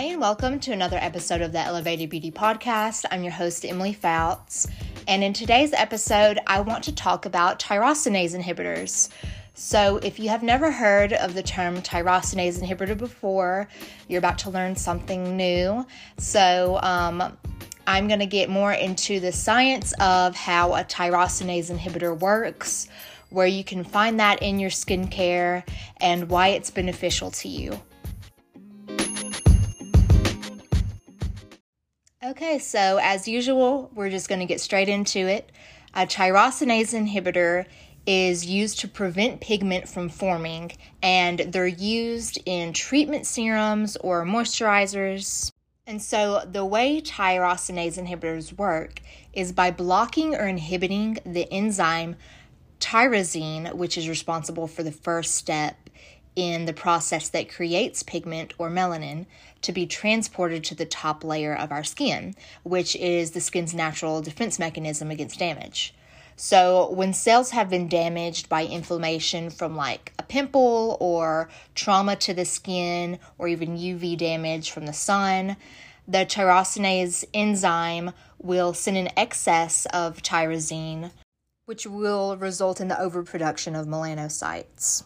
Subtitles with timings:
[0.00, 3.04] Hi, and welcome to another episode of the Elevated Beauty Podcast.
[3.10, 4.66] I'm your host, Emily Fouts.
[5.06, 9.10] And in today's episode, I want to talk about tyrosinase inhibitors.
[9.52, 13.68] So, if you have never heard of the term tyrosinase inhibitor before,
[14.08, 15.86] you're about to learn something new.
[16.16, 17.36] So, um,
[17.86, 22.88] I'm going to get more into the science of how a tyrosinase inhibitor works,
[23.28, 25.62] where you can find that in your skincare,
[25.98, 27.78] and why it's beneficial to you.
[32.42, 35.52] Okay, so as usual, we're just going to get straight into it.
[35.92, 37.66] A tyrosinase inhibitor
[38.06, 40.72] is used to prevent pigment from forming,
[41.02, 45.52] and they're used in treatment serums or moisturizers.
[45.86, 49.02] And so, the way tyrosinase inhibitors work
[49.34, 52.16] is by blocking or inhibiting the enzyme
[52.80, 55.89] tyrosine, which is responsible for the first step
[56.36, 59.26] in the process that creates pigment or melanin
[59.62, 64.22] to be transported to the top layer of our skin, which is the skin's natural
[64.22, 65.94] defense mechanism against damage.
[66.36, 72.32] So, when cells have been damaged by inflammation from like a pimple or trauma to
[72.32, 75.56] the skin or even UV damage from the sun,
[76.08, 81.10] the tyrosinase enzyme will send an excess of tyrosine,
[81.66, 85.04] which will result in the overproduction of melanocytes.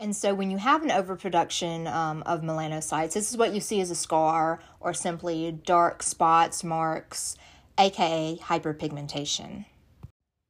[0.00, 3.80] And so, when you have an overproduction um, of melanocytes, this is what you see
[3.80, 7.36] as a scar or simply dark spots, marks,
[7.78, 9.64] aka hyperpigmentation.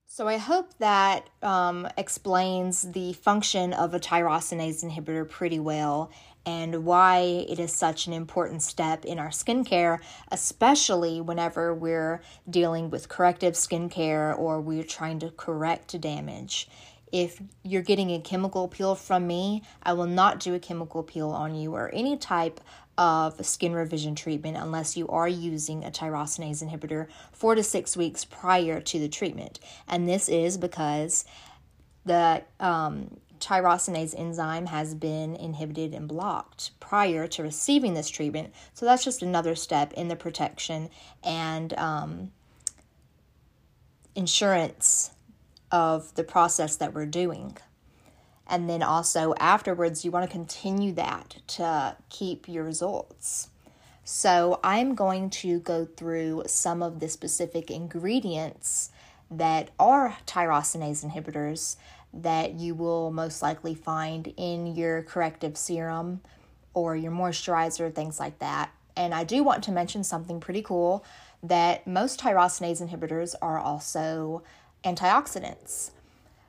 [0.04, 6.10] So, I hope that um, explains the function of a tyrosinase inhibitor pretty well
[6.44, 9.98] and why it is such an important step in our skincare,
[10.30, 16.68] especially whenever we're dealing with corrective skincare or we're trying to correct damage.
[17.12, 21.30] If you're getting a chemical peel from me, I will not do a chemical peel
[21.30, 22.60] on you or any type
[22.96, 28.24] of skin revision treatment unless you are using a tyrosinase inhibitor four to six weeks
[28.24, 29.60] prior to the treatment.
[29.86, 31.24] And this is because
[32.04, 38.52] the um, tyrosinase enzyme has been inhibited and blocked prior to receiving this treatment.
[38.74, 40.90] So that's just another step in the protection
[41.22, 42.32] and um,
[44.16, 45.12] insurance
[45.70, 47.56] of the process that we're doing.
[48.46, 53.50] And then also afterwards, you want to continue that to keep your results.
[54.04, 58.90] So, I'm going to go through some of the specific ingredients
[59.30, 61.76] that are tyrosinase inhibitors
[62.14, 66.22] that you will most likely find in your corrective serum
[66.72, 68.70] or your moisturizer, things like that.
[68.96, 71.04] And I do want to mention something pretty cool
[71.42, 74.42] that most tyrosinase inhibitors are also
[74.84, 75.90] antioxidants.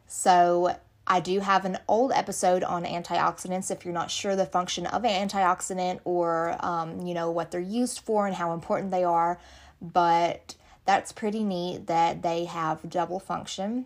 [0.08, 0.78] So,
[1.12, 5.04] I do have an old episode on antioxidants if you're not sure the function of
[5.04, 9.40] an antioxidant or, um, you know, what they're used for and how important they are.
[9.82, 13.86] But that's pretty neat that they have double function.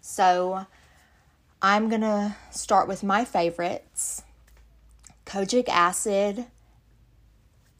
[0.00, 0.66] So,
[1.62, 4.22] I'm going to start with my favorites
[5.24, 6.44] kojic acid,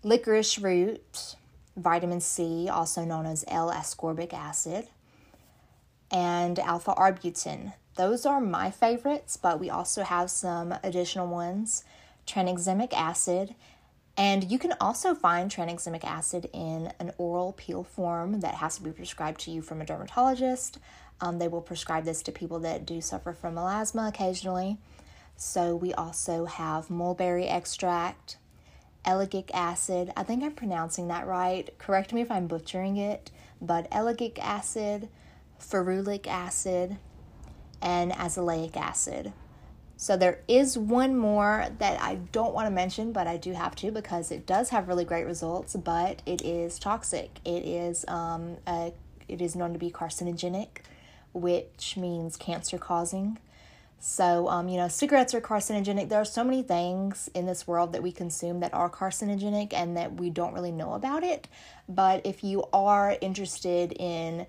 [0.03, 1.37] licorice root,
[1.77, 4.89] vitamin C, also known as L ascorbic acid,
[6.15, 7.73] and alpha arbutin.
[7.97, 11.85] Those are my favorites, but we also have some additional ones
[12.27, 13.55] tranexamic acid.
[14.17, 18.83] And you can also find tranexamic acid in an oral peel form that has to
[18.83, 20.79] be prescribed to you from a dermatologist.
[21.21, 24.79] Um, they will prescribe this to people that do suffer from melasma occasionally.
[25.37, 28.37] So we also have mulberry extract,
[29.05, 30.13] ellagic acid.
[30.17, 31.77] I think I'm pronouncing that right.
[31.79, 35.09] Correct me if I'm butchering it, but ellagic acid,
[35.61, 36.99] ferulic acid,
[37.81, 39.33] and azelaic acid.
[39.97, 43.77] So there is one more that I don't want to mention, but I do have
[43.77, 47.39] to because it does have really great results, but it is toxic.
[47.45, 48.93] It is um, a,
[49.29, 50.79] it is known to be carcinogenic,
[51.33, 53.39] which means cancer causing.
[54.01, 56.11] So, um, you know, cigarettes are carcinogenic.
[56.11, 59.97] There are so many things in this world that we consume that are carcinogenic and
[59.97, 61.49] that we don't really know about it.
[61.89, 64.47] But if you are interested in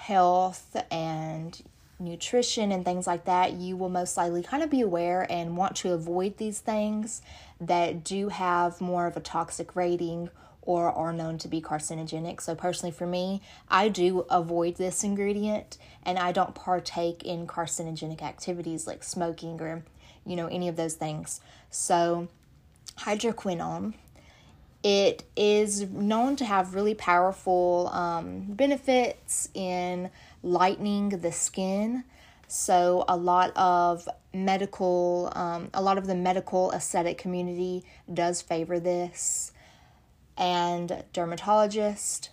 [0.00, 1.62] health and
[1.98, 5.76] nutrition and things like that, you will most likely kind of be aware and want
[5.76, 7.20] to avoid these things
[7.60, 10.30] that do have more of a toxic rating
[10.62, 12.40] or are known to be carcinogenic.
[12.40, 18.22] So, personally, for me, I do avoid this ingredient and I don't partake in carcinogenic
[18.22, 19.84] activities like smoking or,
[20.24, 21.42] you know, any of those things.
[21.68, 22.28] So,
[23.00, 23.94] hydroquinone
[24.82, 30.10] it is known to have really powerful um, benefits in
[30.42, 32.04] lightening the skin.
[32.48, 38.80] So a lot of medical, um, a lot of the medical aesthetic community does favor
[38.80, 39.52] this,
[40.36, 42.30] and dermatologist.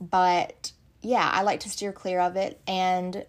[0.00, 0.72] But
[1.02, 2.60] yeah, I like to steer clear of it.
[2.66, 3.24] And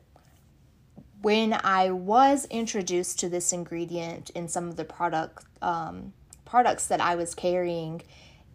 [1.22, 6.14] when I was introduced to this ingredient in some of the product um,
[6.46, 8.02] products that I was carrying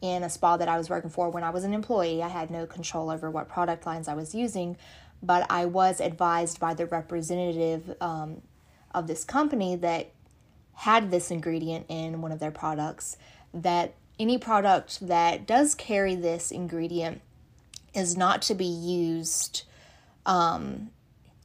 [0.03, 2.51] in a spa that I was working for when I was an employee, I had
[2.51, 4.77] no control over what product lines I was using,
[5.23, 8.43] but I was advised by the representative um,
[8.93, 10.11] of this company that
[10.75, 13.17] had this ingredient in one of their products
[13.55, 17.21] that any product that does carry this ingredient
[17.95, 19.63] is not to be used
[20.27, 20.91] um,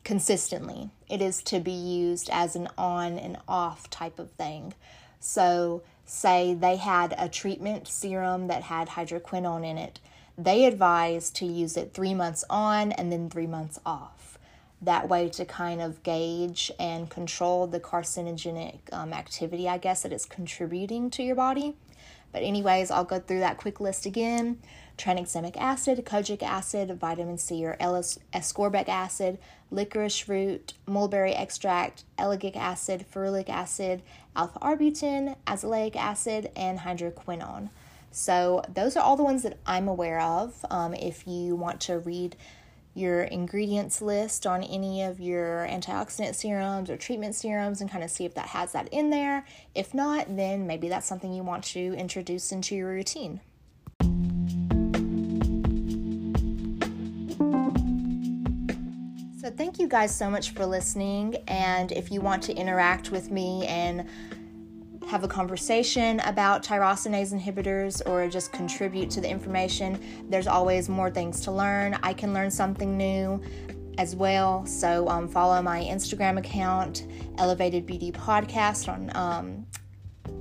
[0.03, 0.89] consistently.
[1.09, 4.73] It is to be used as an on and off type of thing.
[5.19, 9.99] So, say they had a treatment serum that had hydroquinone in it,
[10.37, 14.39] they advise to use it three months on and then three months off.
[14.81, 20.13] That way, to kind of gauge and control the carcinogenic um, activity, I guess, that
[20.13, 21.75] it's contributing to your body.
[22.31, 24.59] But, anyways, I'll go through that quick list again
[24.97, 29.37] tranexamic acid, kojic acid, vitamin C or ascorbic acid,
[29.71, 34.01] licorice root, mulberry extract, ellagic acid, ferulic acid,
[34.35, 37.69] alpha arbutin, azelaic acid, and hydroquinone.
[38.11, 40.65] So, those are all the ones that I'm aware of.
[40.71, 42.35] Um, if you want to read
[42.97, 48.09] your ingredients list on any of your antioxidant serums or treatment serums and kind of
[48.09, 49.45] see if that has that in there.
[49.75, 53.39] If not, then maybe that's something you want to introduce into your routine.
[59.87, 61.37] You guys so much for listening.
[61.47, 64.05] And if you want to interact with me and
[65.07, 69.97] have a conversation about tyrosinase inhibitors or just contribute to the information,
[70.29, 71.97] there's always more things to learn.
[72.03, 73.41] I can learn something new
[73.97, 74.65] as well.
[74.65, 77.07] So um, follow my Instagram account,
[77.37, 79.65] Elevated Beauty Podcast on um,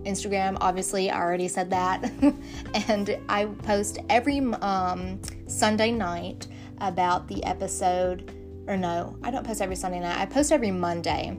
[0.02, 0.58] Instagram.
[0.60, 2.02] Obviously, I already said that.
[2.88, 6.48] and I post every um, Sunday night
[6.80, 8.32] about the episode.
[8.66, 10.18] Or no, I don't post every Sunday night.
[10.18, 11.38] I post every Monday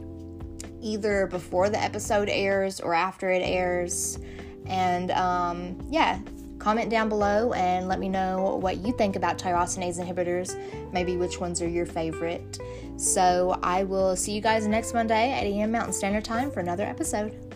[0.81, 4.19] either before the episode airs or after it airs.
[4.65, 6.19] And um, yeah,
[6.59, 10.55] comment down below and let me know what you think about tyrosinase inhibitors,
[10.93, 12.59] maybe which ones are your favorite.
[12.97, 15.71] So I will see you guys next Monday at 8 a.m.
[15.71, 17.46] Mountain Standard Time for another episode.